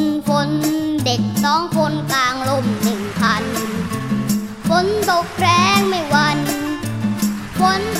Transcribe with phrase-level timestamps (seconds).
[5.25, 5.47] กแร
[5.77, 6.37] งไม่วัน
[7.59, 7.90] ฝน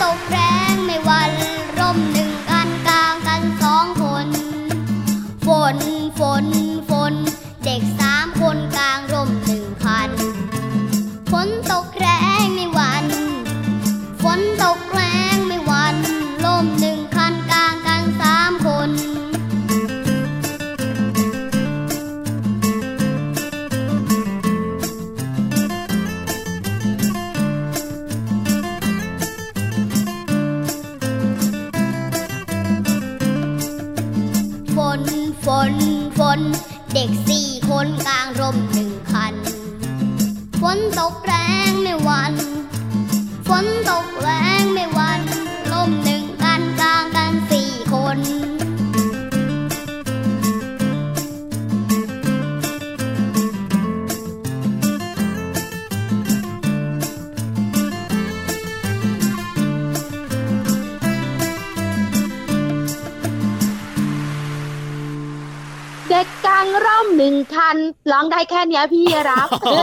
[68.50, 69.80] แค่เนี้ยพี่รับโอ้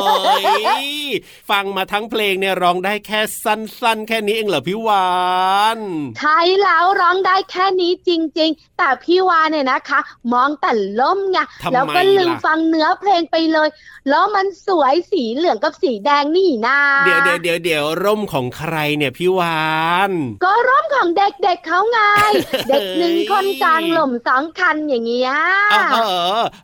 [0.85, 0.89] ย
[1.51, 5.09] ฟังมาทั้งเพลงเนี่ยร้องได้แค่สั้น ๆ แค่นี้เองเหรอพี่วา
[5.77, 5.79] น
[6.19, 10.01] ใช่แล้วร้องได้แค่นี้จริง ๆ แต่พี่วานเนี่ยนะคะ
[10.33, 13.69] มองแต่ล่มไงทำไมแล้วก็ลืมล่ะฟังเนื้อเพลงไปเลย
[14.09, 19.63] แล้วมันสวยสีเหลืองกับสีแดงนี่นาเดี๋ยวเดี๋ยวเดี๋ยวเดี๋ยวร่มของใครเนี่ยพี่วา
[20.09, 20.11] น
[20.45, 21.99] ก็ร่มของเด็กๆเขาไง
[22.69, 25.33] เด็กหนึ่งคนกลางหล่มสองคันอย่างเงี้ย
[25.73, 26.07] เออ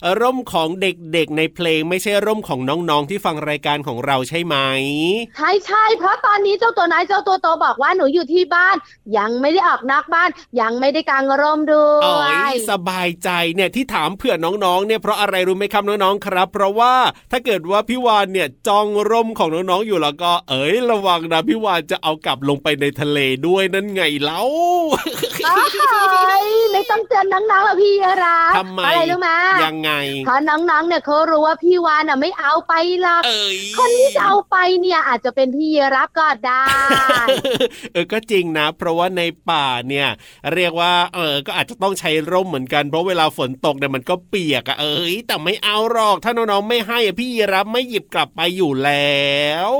[0.02, 4.56] เออร่มของเด็กๆในเพลงไม่ใช่ร่มของน้องๆที่ฟังรายการของเราใช่ไหม
[5.36, 8.76] ใช่ใช่เพราะตอนนี้เจ้าตัวน้อยเจ้าตัวโตบอกว่าหนูอยู่ที่บ้าน
[9.18, 10.28] ยังไม่ได้ออกนอกบ้าน
[10.60, 16.94] ยังไม่ได้กางร่มด้วโอ้ยยสบายใจเนี่ยที่ถามเผื่อน้องๆเนี่ยเพราะอะไรรู้ไหมครับน้องๆครับ เพราะว่า
[17.30, 24.40] ถ้าเกิดว่าพี่วานเนี่ยจองร่มของน้องๆอยู่แล้วก็ เอ้ยระวังนะพี่วานจะเอากลับลงไปในทะเลด้วยนั่นไงเล่า
[26.74, 29.30] อ้ายไม่ต้องเตือนน้องๆหรอกพี่รับทำไมอะไรรู้ไหม
[29.64, 29.90] ยังไง
[30.24, 36.64] เพราะน้องๆเนี่ยเขารู้ว่าพี่วานอะไม่เอาไปหรอกเอ้ยคนที่จะเอาไปเนี่ยอาจจะเป็นพี่รับก็ได้
[37.92, 40.08] เออก็จริงนะ เพราะว่าในป่าเนี่ย
[40.54, 49.34] เรียกว่า เออก็อาจจะต้องใช้ร่มเหมือนกันเพราะเวลาฝนตกเนี่ยมันก็เปียกอะเอ้ยแต่ไม่เอาหรอกถ้าน้องๆไม่ให้อะพี่รับไม่หยิบกลับไปอยู่แล้
[49.68, 49.70] ว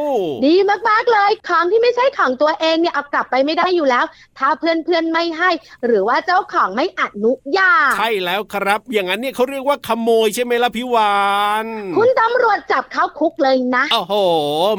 [0.47, 0.55] ดี
[0.89, 4.05] มากๆเลยของที่ไม่ใช่ของตัวเองเนี่ยเอากลับไปไม่ได้อยู่แล้ว
[4.39, 5.51] ถ้าเพื่อนๆไม่ให้
[5.87, 11.19] หรือว่าเจ้าของไม่อนุญาต ใช่แล้วครับ อย่างนั้นเนี่ยเขาเรียกว่าขโมยใช่ไหมล่ะพี่วา
[11.65, 11.67] น
[11.97, 14.15] คุณตำรวจจับเข้าคุกเลยนะ โอ้โห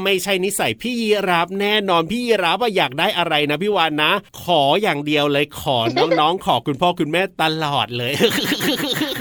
[0.03, 4.11] ไม่ใช่นิสัยพี่ยีรับแน่นอนพี่ยีรับว่าอยากได้อะไรนะพี่วานนะ
[4.41, 5.77] ขออย่างเดียวเลยขอ
[6.19, 8.13] น้องๆ ขอคุณพ่อคุณแม่ตลอดเลย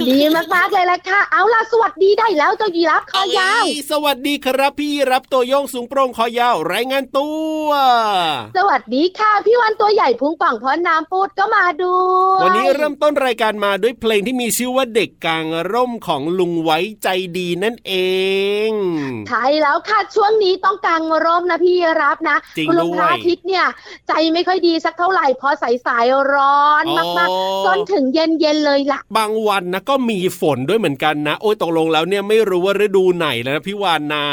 [0.09, 0.19] ดี
[0.55, 7.29] มากๆเลยละค่ะ เอาล่ะสวัสดีได้แล้วเจ้ายีรับคอยาวเอ้สวัสดีครับพี่ยีรับตัวโยงสูงโปร่งคอยาวรายงานตั
[7.65, 7.69] ว
[8.57, 17.09] สวัสดีค่ะพี่วันตัวใหญ่พุงป่องเพราะน้ำปูดก็มาด้วยวันนี้เริ่มต้นรายการมาด้วยเพลงที่มีชื่อว่าเด็กกลางร่มของลุงไว้ใจ
[17.39, 17.95] ดีนั่นเอ
[18.69, 18.71] ง
[19.29, 23.65] ใช่แล้วค่ะช่วงนี้ต้องกางร่มนะพี่รับนะจริงคุณลุงด้วยพระอาทิตย์เนี่ย
[24.09, 26.85] ใจไม่ค่อยดีสักเท่าไหร่เพอสายสายๆร้อน
[27.19, 34.25] มากๆจนถึงเย็นเย็นๆเลยล่ะ บางวันนะก็มีฝนด้วยเหมือนกันนะ โอ้ยตกลงแล้วเนี่ยไม่รู้ว่าฤดูไหนแล้วนะพี่วานนะ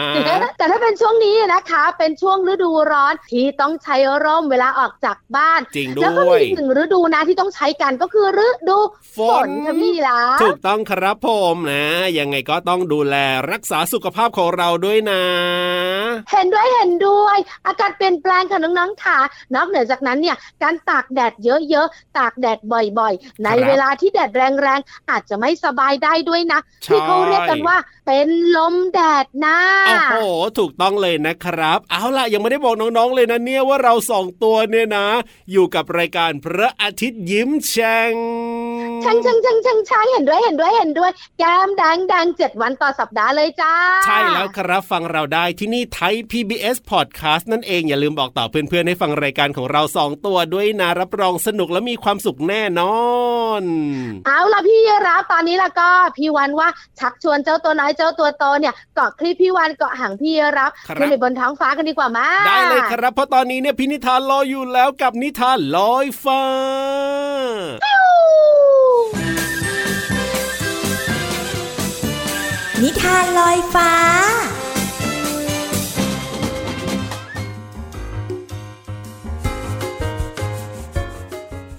[0.57, 8.79] แต่ถ้าเป็นช่วงนี้นะคะ เป็นช่วงฤดูร้อนที่ต้องใช้ร่มเวลาออกจากบ้านจริงแล้วก็ด้วมียอีกหนึ่งฤดูนะที่ต้องใช้กันก็คือฤดู
[9.15, 11.85] ฝฝนนค่ะพี่ละถูกต้องครับผมนะ
[12.19, 13.15] ยังไงก็ต้องดูแล
[13.51, 15.21] รักษาสุขภาพของเราด้วยนะ
[16.31, 19.17] เห็นด้วยเห็นด้วย อากาศเปลี่ยนแปลงค่ะน้องๆค่ะ
[19.55, 27.77] นอกเหนือจากนั้นเนี่ยการตากแดดเยอะๆตากแดดบ่อยๆ ในครับเวลาที่แดดแรงๆอาจจะไม่สบายได้ด้วยนะใช่ที่เขาเรียกกันว่า
[28.13, 30.15] เป็นลมแดดนะโอ้โห
[30.57, 35.07] ถูกต้องเลยนะครับ เอาล่ะยังไม่ได้บอกน้องๆเลยนะเนี่ยว่าเราสองตัวเนี่ยนะ
[35.51, 38.13] อยู่กับรายการพระอาทิตย์ยิ้มแฉ่ง
[39.03, 43.73] ช่างช่างช่างช่างช่างเห็นด้วยเห็นด้วยเห็นด้วยแก้มแดงแดงเจ็ดวันต่อสัปดาห์เลยจ้า
[44.05, 53.01] ใช่แล้วครับฟังเราได้ที่นี่ไทย PBS Podcast นั่นเองอย่าลืมบอกต่อเพื่อนๆให้ฟังรายการของเราสองตัวด้วยนะรับรองสนุกและมีความสุขแน่นอ
[53.61, 53.63] น
[54.27, 56.69] เอาล่ะพี่รับตอนนี้แล้วก็พี่วันว่า
[56.99, 66.41] ชักชวนเจ้าตัวน้อยเจ้าจ้าตัวโตเนี่ยเกาะคลิปพี่วานเกาะหางพี่รับครับขึ้นไปบนท้องฟ้ากันดีกว่ามาได้เลยครับเพราะตอนนี้เนี่ยพินิธานรออยู่แล้วกับนิทานลอยฟ้า
[72.81, 73.91] นิทานลอยฟ้า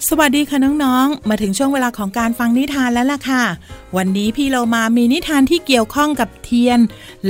[0.09, 3.43] สวัสดีค่ะน้องๆ มาถึงช่วงเวลาของการฟังนิทานแล้วล่ะค่ะ
[3.97, 6.79] วันนี้พี่เรามามีนิทานที่เกี่ยวข้องกับเทียน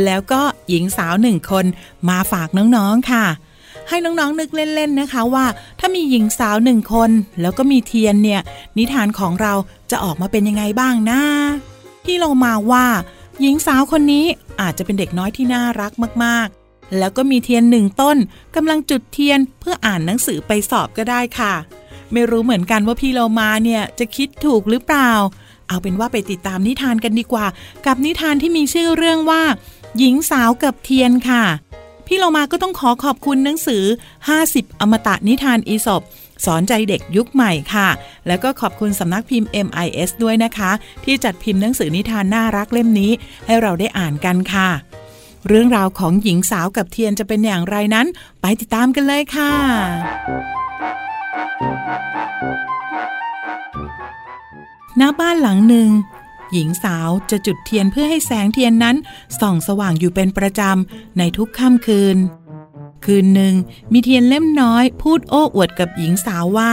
[0.04, 1.64] แล้วก็หญิงสาวหนึ่งคน
[2.08, 3.26] มาฝากน้องๆค่ะ
[3.88, 5.46] ให้น้องๆนึกเล่นๆนะคะว่า
[5.78, 7.10] ถ้ามีหญิงสาวหนึ่งคน
[7.40, 8.40] แล้วก็มีเทียนเนี่ย
[8.78, 9.52] นิทานของเรา
[9.90, 11.20] จะออกมาเป็นยังไงบ้างนะ
[12.04, 12.86] พี่เรามาว่า
[13.40, 14.24] หญิงสาวคนนี้
[14.60, 15.92] อาจจะเป็นเด็กน้อยที่น่ารัก
[16.24, 18.16] มากๆ แล้วก็มีเทียนหนึ่งต้น
[18.56, 21.54] กำลังจุดเทียนเพื่ออ่านหนังสือไปสอบก็ได้ค่ะ
[22.12, 25.10] ไม่รู้เหมือนกันว่าพี่โลมาเนี่ยจะคิดถูกหรือเปล่า
[25.68, 27.46] เอาเป็นว่าไปติดตามนิทานกันดีกว่า
[27.86, 29.42] กับนิทานที่มีชื่อเรื่องว่า
[29.98, 31.44] หญิงสาวกับเทียนค่ะ
[32.06, 33.84] พี่โลมาก็ต้องขอขอบคุณหนังสือ
[34.32, 36.02] 50 อมตะนิทานอีสบ
[36.44, 37.88] สอนใจเด็กยุคใหม่ค่ะ
[38.26, 40.70] แล้วก็ขอบคุณสำนักพิมพ์ MIS ด้วยนะคะ
[41.04, 43.12] ที่จัดพิมพ์หนังสือนิทานน่ารักเล่มนี้
[43.46, 44.68] ให้เราได้อ่านกันค่ะ
[45.48, 48.06] เรื่องราวของหญิงสาวกับเทียนจะเป็นอย่างไรนั้น
[48.40, 49.52] ไปติดตามกันเลยค่ะ
[54.96, 55.90] หน้าบ้านหลังหนึ่ง
[56.52, 58.96] หญิงสาวจะจุดเทียนเพื่อให้แสงเทียนนั้น
[59.40, 62.16] ส่องสว่างอยู่เป็นประจำ ในทุกค่ำคืน
[63.04, 63.54] คืนหนึ่ง
[63.92, 66.72] มีเทียนเล่มน้อยพูดโอ้อวดกับหญิงสาวว่า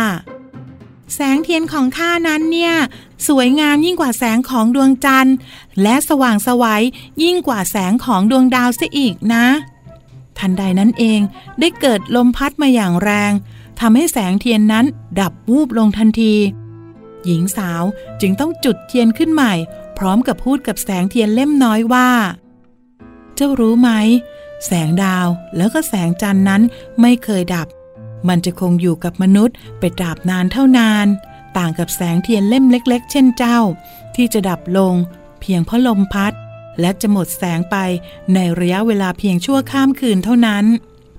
[1.15, 2.73] แสงเทียนของข้านั้นเนี่ย
[3.27, 5.35] สวยงามยิ่งกว่าแสงของดวงจันทร์
[5.81, 6.83] และสว่างสวัย
[7.23, 9.45] ยิ่งกว่าแสงของดวงดาวเสียอีกนะ
[10.37, 11.19] ทันใดนั้นเอง
[11.59, 13.31] ได้เกิดลมพัดมาอย่างแรง
[13.79, 14.85] ทำให้แสงเทียนนั้น
[15.19, 16.33] ดับวูบลงทันที
[17.25, 17.83] หญิงสาว
[18.21, 19.53] จึงต้องจุดเทียนขึ้นใหม่
[19.97, 22.09] พร้อมกับพูดกับแสงเทียนเล่มน้อยว่า
[23.35, 23.89] เจ้ารู้ไหม
[24.65, 25.27] แสงดาว
[25.57, 26.61] แล้วก็แสงจันทร์นั้น
[27.01, 27.67] ไม่เคยดับ
[28.27, 31.07] มันจะคงอยู่กับมนุษย์ไปตราบนานเท่านาน
[31.57, 33.59] ต่างกับแสงเทียนเล่มเล็ก ๆ เช่นเจ้า
[34.15, 34.93] ที่จะดับลง
[35.39, 36.33] เพียงเพราะลมพัด
[36.79, 37.75] และจะหมดแสงไป
[38.33, 40.65] ในระยะเวลาเพียงชั่วข้ามคืนเท่านั้น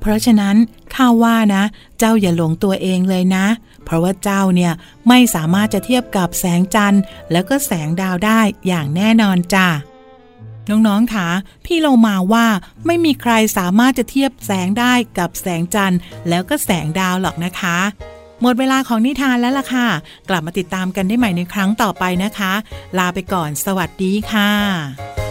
[0.01, 0.57] เพราะฉะนั้น
[0.95, 1.63] ข้าว่านะ
[1.99, 3.47] เจ้าอย่าหลงตัวเองเลยนะ
[3.91, 4.73] เพราะว่าเจ้าเนี่ย
[5.09, 7.03] ไม่สามารถจะเทียบกับแสงจันทร์
[7.33, 9.69] แล้วก็แสงดาวได้อย่างแน่นอนจ้ะ
[10.71, 11.29] น้องๆคะ
[11.65, 12.47] พี่เรามาว่า
[12.87, 15.99] ไม่มีใครสามารถจะเทียบแสงได้กับแสงจันทร์
[16.29, 17.79] แล้วก็แสงดาวหรอกนะคะ
[18.43, 19.89] หมดเวลาของนิทานแล้วล่ะค่ะ
[20.29, 22.53] กลับมาติดตามกันได้ใหม่ในครั้งต่อไปนะคะ
[22.99, 25.30] ลาไปก่อนสวัสดีค่ะ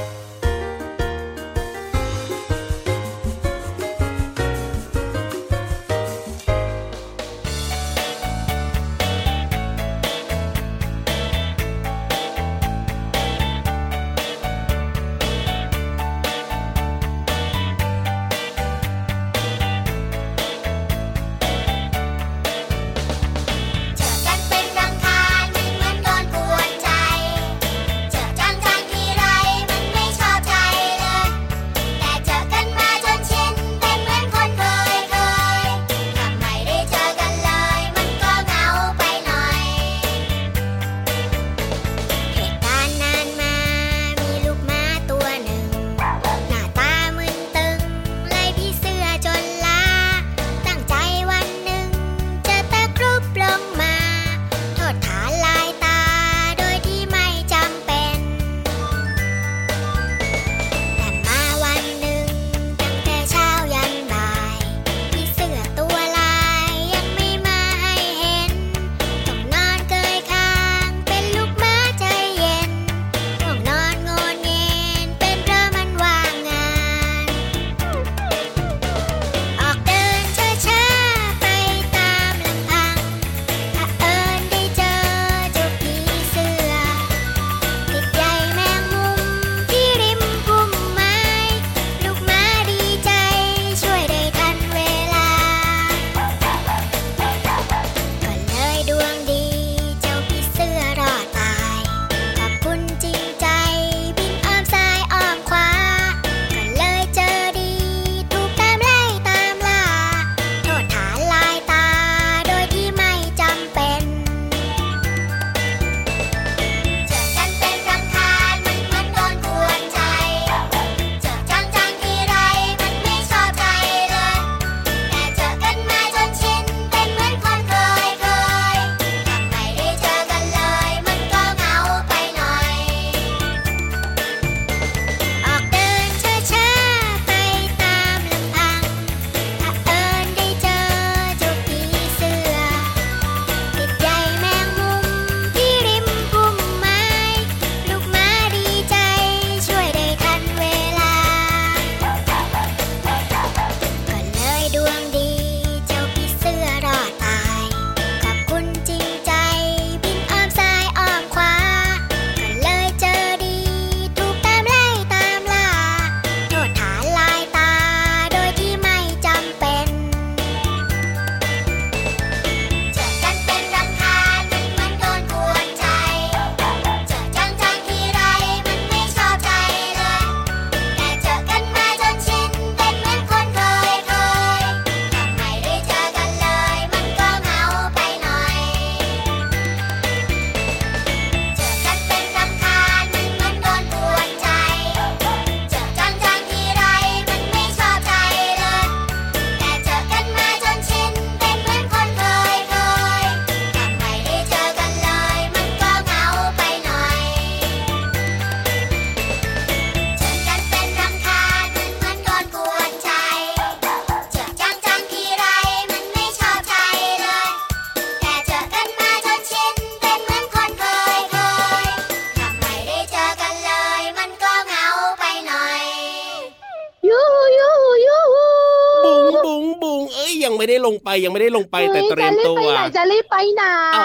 [230.90, 233.64] ลงไปยังไม่ได้ลงไปแต่เตรียมตัวจะรีบไปไหน
[233.96, 234.00] เอ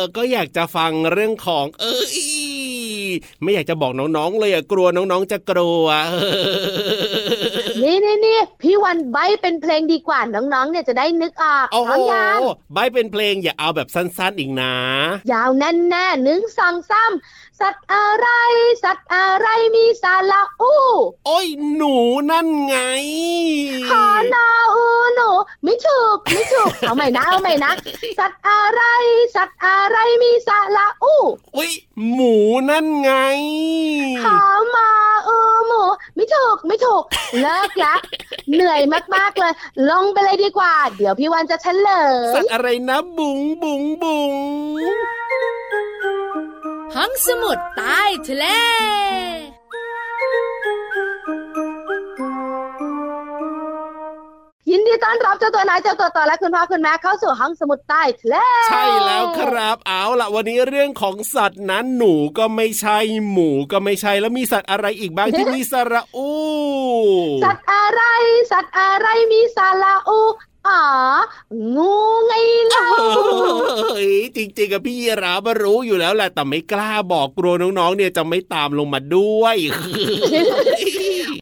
[0.00, 2.18] อก็อยากจะฟังเรื่องของ เอ้ย
[3.42, 5.86] ไม่อยากจะบอกน้องๆเลยอะกลัวน้องๆจะกลัว
[7.82, 12.38] นี่นี่นี่พี่วันใบเป็นเพลงดีกว่าน้องๆเนี่ยจะได้นึกออกโอ้โหพร้อมยัง
[12.74, 14.74] ใบเป็นเพลงอย่าเอาแบบสั้นๆอีกนะ
[15.32, 17.12] ยาวแน่นแน่หนึ่งสองสาม
[17.60, 18.28] สัตว์อะไร
[18.84, 20.82] สัตว์อะไรมีสาระอู้
[21.26, 21.94] โอ้ยหนู
[22.30, 22.76] นั่นไง
[23.88, 25.30] ขอนาอูหนู
[25.64, 27.72] ไม่ถูกไม่ถูกเอาใหม่นะเอาใหม่นะ
[28.18, 28.82] สัตว์อะไร
[29.36, 31.22] สัตว์อะไรมีสาระอู้
[31.56, 31.72] อุ้ย
[32.12, 32.34] หมู
[32.70, 33.12] นั่นไง
[34.24, 34.40] ขอ
[34.76, 34.90] มา
[35.28, 35.36] อู
[35.66, 35.82] หมู
[36.16, 37.02] ไม่ถูกไม่ถูก
[37.40, 37.94] เลิกละ
[38.52, 38.80] เหนื่อย
[39.14, 39.52] มากๆเลย
[39.90, 41.88] ลงไปเลยดีกว่า เดี๋ยวพี่วันจะเฉล
[42.34, 44.32] สัยตว์อะไรนะบุงบุงบุง
[46.94, 48.44] ห้องสมุดใต้ทะเล
[54.70, 58.36] ยินดีต้อนรับเจ้าตัวน้อยเจ้าตัวต่อและคุณพ่อคุณแม่เข้าสู่ห้องสมุดใต้ทะเล
[58.68, 62.98] ใช่แล้วครับเอาล่ะวันนี้เรื่องของสัตว์นั้นหนูก็ไม่ใช่
[63.30, 66.30] หมูก็ไม่ใช่แล้วมีสัตว์อะไรอีกบ้างที่มีสระอู
[67.44, 68.02] สัตว์อะไร
[68.52, 70.20] สัตว์อะไรมีสาระอู
[70.66, 70.82] อ๋อ
[71.76, 71.94] งู
[72.26, 72.32] ไง
[72.68, 72.88] เล่า
[73.92, 79.56] เฮ้ยจริงๆกับพี่ยีราบรู้อยู่แล้วแหละแต่ไม่กล้าบอกกลัวน้องๆ เนี่ยจะไม่ตามลงมาด้วย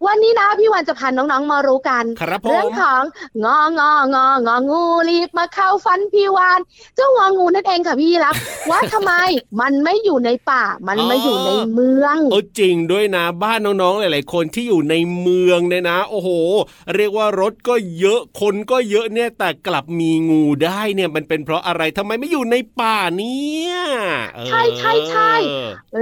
[0.06, 3.02] วันนี้นะพี่วันจะพาน้องๆมารู้กันครับผเรื่องมของ
[3.44, 6.60] งององององูรีบมาเข้าฟันพี่วาน
[6.96, 8.34] เจ้างองูนั่นเองค่ะพี่รับ
[8.70, 9.12] ว่าทำไม
[9.60, 16.28] มันไม่อยู่ในป่า มันไม่อยู่ในเมืองเออจริงด้วยนะบ้านน้องๆหลาย ๆ คนที่อยู่ในเมืองเนี่ยนะ โอ้โห
[16.94, 23.74] เรียกว่ารถก็เยอะคนก็เยอะเนี่ยแต่กลับมีงูได้เนี่ยมันเป็นเพราะอะไรทำไมไม่อยู่ในป่าเนี่ย
[24.34, 25.32] เออใช่ใช่ใช่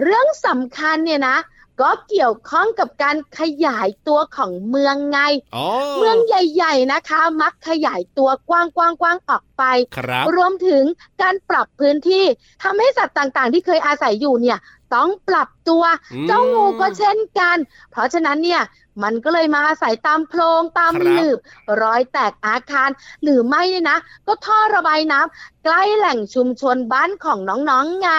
[0.02, 1.38] เรื่องสำคัญเนี่ยนะ
[1.83, 5.19] ก็เกี่ยวข้องกับการขยายตัวของเมืองไง
[5.57, 9.62] อ๋อเมืองใหญ่ ๆนะคะ มักขยายตัวกว้างๆๆออกไป
[9.97, 10.85] ครับรวมถึง
[11.23, 12.25] การปรับพื้นที่
[12.62, 14.59] ทำให้สัตว์ต่างๆ ที่เคยอาศัยอยู่เนี่ย
[14.95, 17.57] ต้องปรับตัวอืมเจ้างูก็เช่นกัน
[17.90, 18.62] เพราะฉะนั้นเนี่ย
[19.02, 21.38] มันก็เลยมาอาศัยตามโพรงตามครับหลืบ
[21.83, 22.90] รอยแตกอาคาร
[23.23, 28.11] หรือไม่เนี่ยนะ ก็ท่อระบายน้ำใกล้แหล่งชุมชนบ้านของน้องๆไง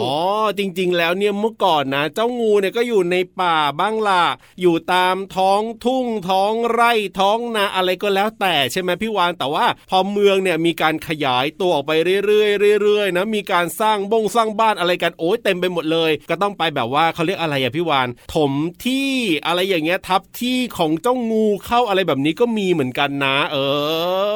[0.00, 0.16] อ๋อ
[0.58, 4.22] จริงๆ แล้วเนี่ยเมื่อก่อนนะ เจ้างูเนี่ยก็อยู่ในป่าบ้างล่ะ
[4.60, 11.92] อยู่ตามท้องทุ่งท้องไร่ท้องนาอะไรก็แล้วแต่ใช่ไหมพี่วานแต่ว่าพอเมืองเนี่ยมีการขยายตัวออกไป
[12.26, 18.52] เรื่อยๆเรื่อยๆนะมีการสร้างบงสร้างบ้านอะไรกันโอ้ยเต็มไปหมดเลย ก็ต้องไปแบบว่าเขาเรียกอะไรอะพี่วาน ถม
[18.84, 19.08] ที่
[19.46, 23.56] อะไรอย่างเงี้ยทับที่ของเจ้างูเข้าอะไรแบบนี้ก็มีเหมือนกันนะ เอ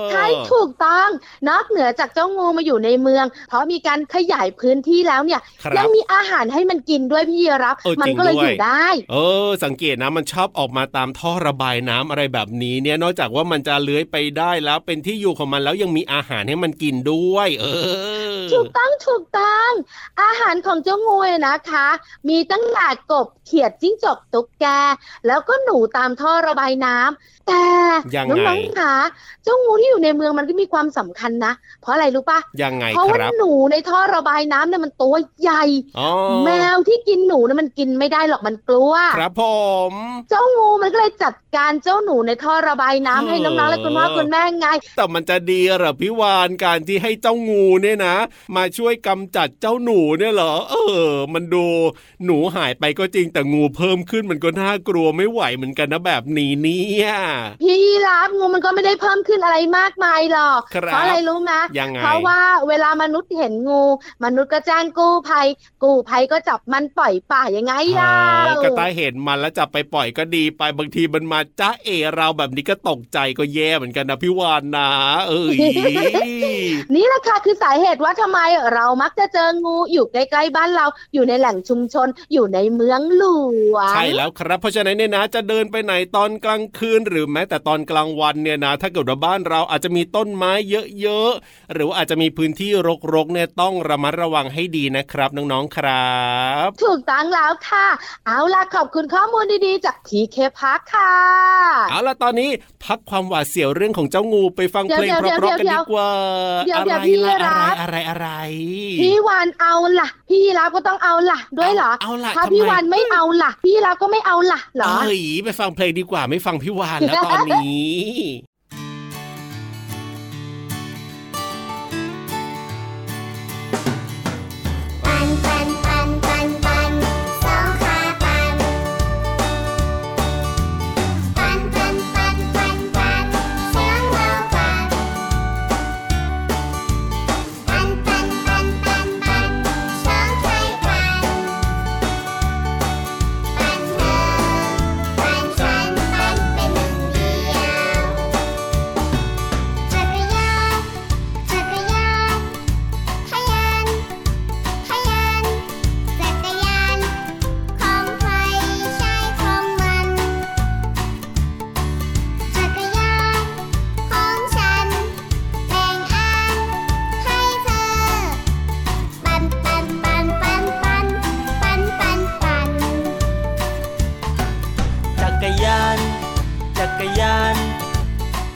[0.04, 1.08] อ ใช่ถูกต้อง
[1.48, 9.16] นอกเหนือจากเจ้างูมาอยู่ในเมือง เพราะมีการขยายพื้นที่แล้วเนี่ยครับยังมีอาหารให้มันกินด้วยพี่รับเออมัจริงก็เลยด้วยอยู่ได้ เอ
[9.46, 17.66] อ สังเกตนะมันชอบออกมาตามท่อระบายน้ำอะไรแบบนี้เนี่ยนอกจากว่ามันจะเลื้อยไปได้แล้วเป็นที่อยู่ของมันแล้วยังมีอาหารให้มันกินด้วย เอ
[18.38, 19.70] อ ถูกต้องถูกต้อง
[20.22, 21.86] อาหารของเจ้างูเนี่ยนะคะ
[22.28, 24.66] มีตั้งแต่กบเขียดจิ้งจกตุ๊กแก
[25.26, 27.64] แล้วก็หนูตามท่อระบายน้ำแต่
[28.16, 28.96] ยังไงน้องๆคะ
[29.44, 35.64] เจ้างูที่อยู่ในเมืองมันก็มีความสำคัญนะ เพราะอะไรรู้ปะยังไงเพราะคว่ารับหนูในท่อระบายน้ำเนี่ยมันตัวใหญ่
[35.98, 36.10] อ๋อ
[36.44, 39.42] แมวที่กินหนูเนี่ยมันกินไม่ได้หรอกมันกลัว ครับผ
[39.90, 39.92] ม
[40.30, 48.16] เจ้างูมันก็เลยจัดการเจ้าหนูในท่อระบายน้ำให้น้องๆและคุณพ่อคุณแม่ไง แต่มันจะดีเหรอพี่วานการที่ให้เจ้างูเนี่ยนะ
[48.56, 50.74] มาช่วยกำจัดเจ้าหนูเนี่ยเหรอ เอ
[51.06, 51.66] อ มันดู
[52.24, 57.08] หนูหายไปก็จริงแต่งูเพิ่มขึ้นมันก็น่ากลัวไม่ไหวเหมือนกันนะแบบนี้เนี่ย
[57.62, 63.82] พี่ยีรับงูมันก็ไม่ได้เพิ่มขึ้นอะไรมากมายหรอกครับเพราะอะไรรู้ไหมยังไงเพราะว่าเวลามนุษย์เห็นงู
[64.24, 65.46] มนุษย์ก็แจ้งกู้ภัย
[65.82, 74.88] กู้ภัยก็จับมันปล่อยป่ายังไงล่ะเออกระต่ายเห็นมันแล้วจับไปปล่อยก็ดีไปบางทีมันมาจ้าเอเราแบบนี้ก็ตกใจก็แย่เหมือนกันนะพี่วานนะ
[75.28, 75.56] เอ้ย
[76.94, 78.38] นี่แหละค่ะคือสาเหตุว่าทำไม
[78.74, 83.24] เรามักจะเจองูอยู่ใกล้ๆบ้านเราอยู่ในแหล่งชุมชนอยู่ในเมืองหล
[83.74, 90.52] วง ใช่แล้วครับเพราะฉะนั้นเนี่ยนะจะเดินไปไหนตอนกลางคืน หรือแม้แต่ตอนกลางวันเนี่ยนะถ้าเกิดว่าบ้านเราอาจจะมีต้นไม้
[91.00, 92.70] เยอะๆหรือว่าอาจจะมีพื้นที่
[93.14, 96.18] รกๆเนี่ยต้องระมัดระวังให้ดีนะครับน้องๆครั
[96.66, 97.86] บ ถูกต้องแล้วค่ะ
[98.26, 101.12] เอาล่ะขอบคุณข้อมูลดีๆ จากพีเคพักค่ะ
[101.90, 102.50] เอาล่ะตอนนี้
[102.84, 106.10] พักความหวาดเสียวเรื่องของเจ้างูไปฟังเดี๋เพยวลงเพราะๆกันเดี๋ดียวกว่า
[106.66, 108.28] เดี๋ยวอะเดี๋ไรยวพี่ล่ะรัอะไรบอะไรอะไร
[109.00, 118.20] พี่วานเอาล่ะ พี่ยีรับก็ต้องเอาล่ะ ด้วยเหรอเอาล่ะถ้าทำไมพี่วานไม่เอาล่ะ พี่ยีรับก็ไม่เอาล่ะเหรอเอ้ยไปฟังเพลงดีกว่าไม่ฟังพี่วานแล้วตอนนี้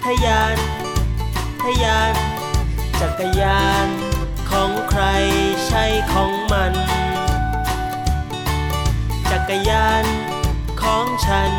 [0.04, 0.56] ทาน
[1.62, 2.14] ทยาน
[3.00, 3.88] จักรยาน
[4.50, 5.02] ของใคร
[5.66, 6.72] ใช่ของมัน
[9.30, 10.04] จักรยาน
[10.82, 11.52] ของฉัน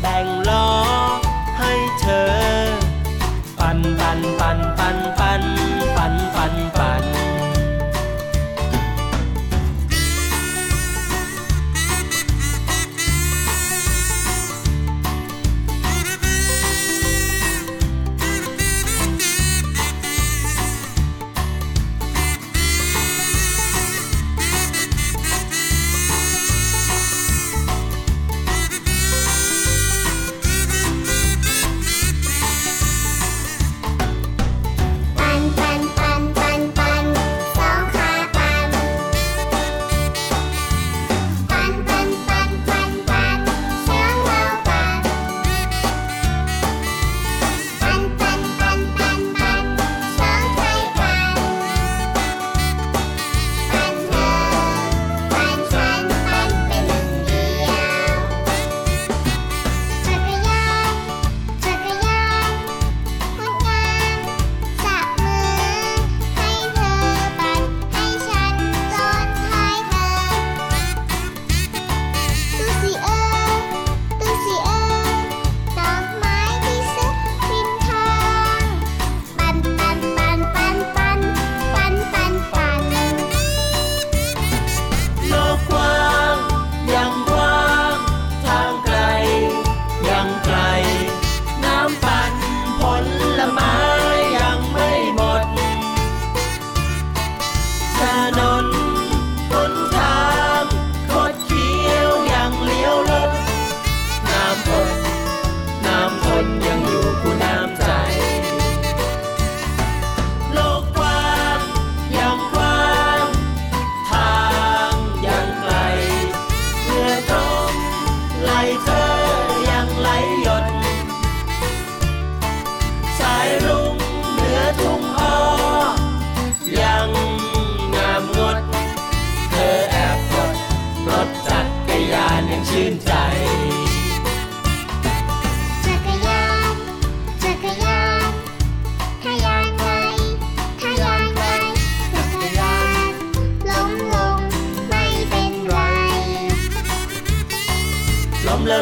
[0.00, 0.70] แบ่งล้อ
[1.58, 2.32] ให้เธอ
[3.58, 5.25] ปันปันปันปันปันปัน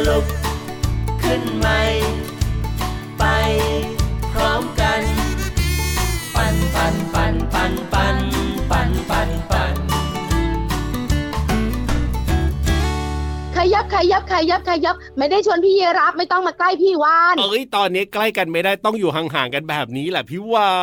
[0.02, 0.43] Love.
[14.12, 20.74] ยับขยับขยับขยับ ไม่ได้ชวนพี่เยรับไม่ต้องมาใกล้พี่วานเอ้ยตอนนี้ใกล้กันไม่ได้ต้องอยู่ห่างๆกันแบบนี้แหละพี่วา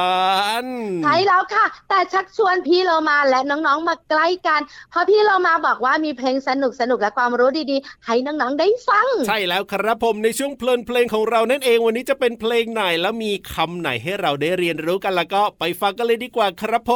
[0.64, 0.66] น
[1.04, 16.92] ใช่แล้วค่ะ แต่ชักชวนพี่เรามาและน้องๆมาใกล้กัน เพราะพี่เรามาบอกว่ามีเพลงสนุกสนุกและความรู้ดีๆ ให้น้องๆได้ฟัง ใช่แล้วครับผมในช่วงเพลินเพลงของเรานั่นเองวันนี้จะเป็นเพลงไหนแล้วมีคำไหนให้เราได้เรียนรู้กันแล้วก็ไปฟังกันเลยดีกว่าครับผ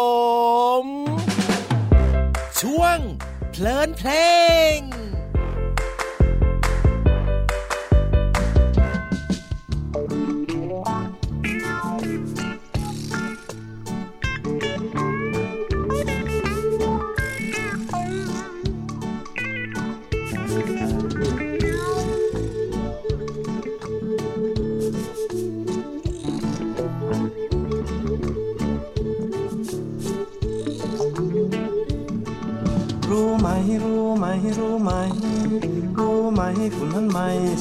[0.81, 0.83] ม
[2.61, 2.97] ช่วง
[3.51, 4.11] เพลินเพล
[4.77, 4.79] ง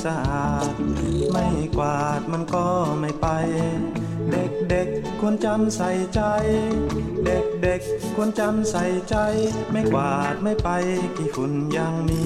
[0.05, 0.75] สะอาด
[1.33, 2.67] ไม่กวาดมันก็
[3.01, 3.27] ไม่ไป
[4.31, 6.21] เด็กเด็กๆควรจำใส่ใจ
[7.25, 9.17] เด็กเด็กๆควรจำใส่ใจ
[9.73, 10.69] ไม่กวาดไม่ไป
[11.17, 12.21] กี่ฝุ่นยังมี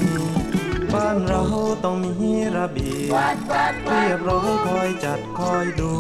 [0.93, 1.43] บ้านเรา
[1.85, 5.91] ต้องมีระเบียบ เรียบร้อยคอยจัดคอยดู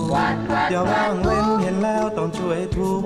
[0.71, 3.01] อย่าว่างเว้นเห็นแล้วต้องช่วยทุก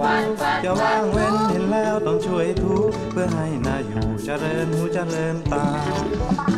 [0.62, 5.66] อย่าว่างเว้นเห็นแล้วต้องช่วยทุกเพื่อให้นาอยู่เจริญหูเจริญตา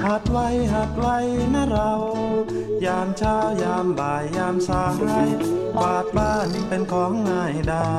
[0.05, 1.17] หัดไว้หัดไว้
[1.55, 1.93] นะเรา
[2.85, 4.85] ยามเช้ายามบ่ายยามสา
[5.27, 5.29] ย
[5.75, 7.91] กวาดบ้านเป็นของง่ายได้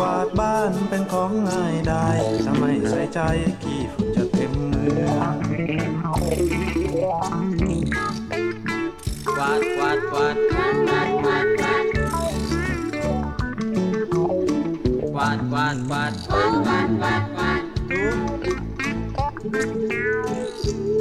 [0.00, 2.06] กวาดบ้านเป็นของง่ายได้
[2.44, 3.20] ถ้าไม่ใส่ใจ
[3.62, 5.34] ขี้ฝุ่นจะเต็มเมือง
[9.40, 11.86] quack quack quack quack quack quack quack
[15.08, 16.12] quack what, what?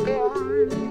[0.07, 0.88] Two.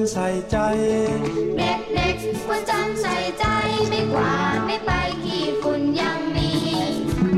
[0.00, 0.56] ำใส่ใจ
[1.58, 3.44] เด็กๆควรจำใส่ใจ
[3.88, 4.90] ไม่กว่าดไม่ไป
[5.24, 6.50] ขี้ฝุ่นยังมี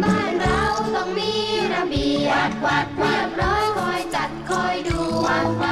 [0.03, 0.61] บ้านเรา
[0.95, 1.33] ต้องมี
[1.73, 4.99] ระเบียบกวาดเรียบร้อยคอยจัดคอยดู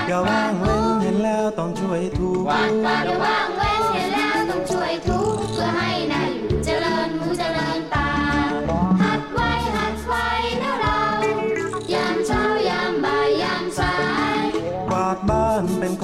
[0.09, 4.32] อย่าว่างเว้นเห็นแล้วต้องช่วยถูอย่าว่างเว้นเห็นแล้ว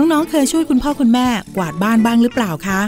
[0.00, 2.80] น้องๆ เคยช่วยคุณพ่อคุณแม่กวาดบ้านบ้างหรือเปล่าคะ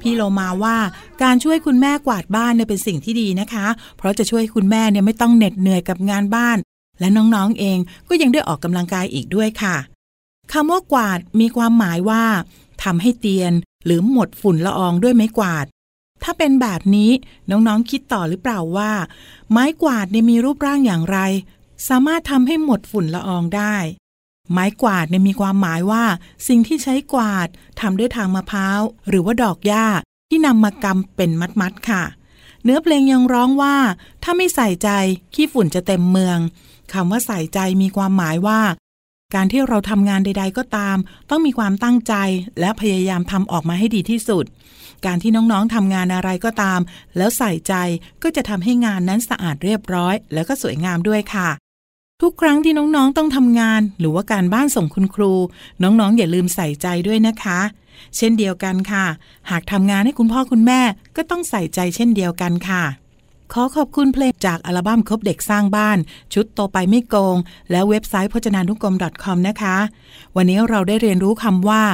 [0.00, 0.76] พี่โลมาว่า
[1.22, 6.58] การช่วยคุณแม่กวาดบ้านเนี่ยเป็นสิ่งที่ดีนะคะ เพราะจะช่วยคุณแม่เนี่ยไม่ต้องเหน็ดเหนื่อยกับงานบ้าน
[7.00, 9.76] และน้องๆ เองก็ยังได้ออกกำลังกายอีกด้วยค่ะ
[10.52, 12.24] คำว่ากวาดมีความหมายว่า
[12.82, 13.52] ทำให้เตียน
[13.84, 15.66] หรือหมดฝุ่นละอองด้วยไม้กวาด
[16.22, 17.10] ถ้าเป็นแบบนี้
[17.50, 18.92] น้องๆ คิดต่อหรือเปล่าว่า
[19.50, 21.18] ไม้กวาดเนี่ยมีรูปร่างอย่างไร
[21.88, 23.76] สามารถทำให้หมดฝุ่นละอองได้
[24.52, 26.04] ไม้กวาดเนี่ยมีความหมายว่า
[26.48, 27.48] สิ่งที่ใช้กวาด
[27.80, 29.86] ทำด้วยทางมะพร้าว หรือว่าดอกหญ้า
[30.28, 31.30] ที่นำมากำเป็น
[31.60, 32.04] มัดๆค่ะ
[32.64, 33.76] เนื้อเพลงยังร้องว่า
[34.22, 34.90] ถ้าไม่ใส่ใจ
[35.34, 36.38] ขี้ฝุ่นจะเต็มเมือง
[36.92, 38.60] คำว่าใส่ใจมีความหมายว่า
[39.34, 40.96] การที่เราทำงานใด ๆ ก็ตาม
[41.30, 42.14] ต้องมีความตั้งใจ
[42.60, 44.44] และพยายามทำออกมาให้ดีที่สุด
[45.06, 46.80] การที่น้องๆทำงานอะไรก็ตาม
[47.16, 47.74] แล้วใส่ใจ
[48.22, 51.48] ก็จะทำให้งานนั้นสะอาดเรียบร้อย แล้วก็สวยงามด้วยค่ะ
[52.22, 55.32] ทุกครั้งที่น้องๆต้องทำงาน หรือว่าการบ้านส่งคุณครู
[55.82, 57.60] น้องๆ อย่าลืมใส่ใจด้วยนะคะ
[58.16, 59.06] เช่นเดียวกันค่ะ
[59.50, 60.80] หากทำงานให้คุณพ่อคุณแม่
[61.16, 62.84] ก็ต้องใส่ใจเช่นเดียวกันค่ะ
[63.52, 65.98] ขอขอบคุณเพลงจากอัลบั้มครบเด็กสร้างบ้าน
[66.34, 67.36] ชุดโตไปไม่โกง
[67.70, 69.76] และเว็บไซต์พจนานุกรม .com นะคะ
[70.36, 71.84] วันนี้เราได้เรียนรู้คำว่า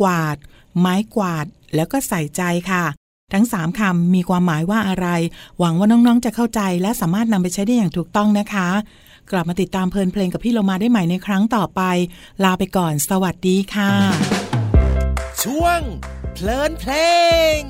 [0.00, 0.36] กวาด
[0.78, 2.84] ไม้กวาด แล้วก็ใส่ใจค่ะ
[3.32, 5.06] ทั้ง 3คำมีความหมายว่าอะไร
[5.58, 8.68] หวังว่าน้อง ๆ จะเข้าใจและสามารถนำไปใช้ได้อย่างถูกต้องนะคะ
[9.32, 11.82] กลับมาติดตามเพลินเพลงกับพี่โลมาได้ใหม่ในครั้งต่อไป
[12.44, 13.92] ลาไปก่อน สวัสดีค่ะ
[15.42, 15.80] ช่วง
[16.34, 16.92] เพลินเพล
[17.58, 17.60] ง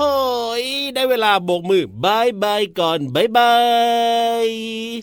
[0.00, 4.46] โอ้โหย ได้เวลาโบกมือ bye bye ก่อน bye bye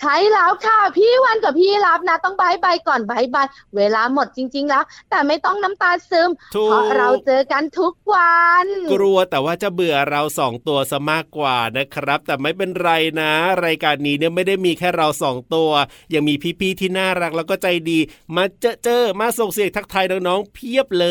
[0.02, 12.90] ใช่แล้วค่ะ พี่วันกับพี่รับนะ ต้อง bye bye ก่อน bye bye เวลาหมดจริง ๆ แล้ว แต่ไม่ต้องน้ำตาซึมหรอกเพราะเราเจอกันทุกวัน กลัวแต่ว่าจะเบื่อเราสองตัวซะมากกว่านะครับ แต่ไม่เป็นไร
[13.22, 13.32] นะ
[13.66, 15.72] รายการนี้เนี่ยไม่ได้มีแค่เราสองตัว
[16.14, 18.00] ยังมีพี่ๆที่น่ารักแล้วก็ใจดี
[18.36, 21.08] มาเจอเจอมาส่งเสียงทักทายน้องๆเพียบเล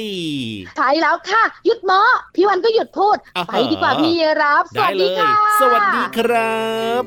[0.00, 0.02] ย
[0.76, 6.64] ใช่แล้วค่ะ หยุดเมาะพี่วันก็หยุดพูดอ่าฮะไปดีกว่าพี่ยรับ สวัสดีค่ะ สวัสดีครั
[7.00, 7.02] บ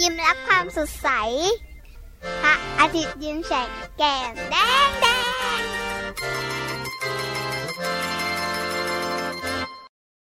[0.00, 1.08] ยิ้มรับความสดใส
[2.42, 5.06] พระอาทิตย์ยิ้มแฉกแก้มแดงแด
[5.58, 5.62] ง